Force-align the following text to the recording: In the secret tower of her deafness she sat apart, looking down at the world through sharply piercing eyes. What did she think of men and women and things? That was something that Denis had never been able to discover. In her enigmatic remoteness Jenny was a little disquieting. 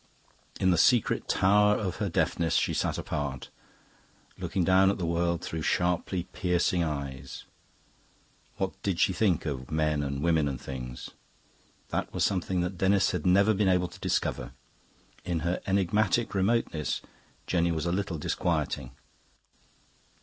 In 0.59 0.71
the 0.71 0.79
secret 0.79 1.27
tower 1.29 1.75
of 1.77 1.97
her 1.97 2.09
deafness 2.09 2.55
she 2.55 2.73
sat 2.73 2.97
apart, 2.97 3.51
looking 4.39 4.63
down 4.63 4.89
at 4.89 4.97
the 4.97 5.05
world 5.05 5.43
through 5.43 5.61
sharply 5.61 6.23
piercing 6.33 6.81
eyes. 6.83 7.43
What 8.57 8.71
did 8.81 8.99
she 8.99 9.13
think 9.13 9.45
of 9.45 9.69
men 9.69 10.01
and 10.01 10.23
women 10.23 10.47
and 10.47 10.59
things? 10.59 11.11
That 11.89 12.11
was 12.15 12.23
something 12.25 12.61
that 12.61 12.79
Denis 12.79 13.11
had 13.11 13.27
never 13.27 13.53
been 13.53 13.69
able 13.69 13.89
to 13.89 13.99
discover. 13.99 14.53
In 15.23 15.41
her 15.41 15.61
enigmatic 15.67 16.33
remoteness 16.33 17.03
Jenny 17.45 17.71
was 17.71 17.85
a 17.85 17.91
little 17.91 18.17
disquieting. 18.17 18.93